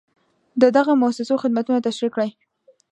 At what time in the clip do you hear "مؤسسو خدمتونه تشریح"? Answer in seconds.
1.01-2.11